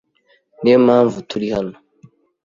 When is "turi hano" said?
1.29-1.75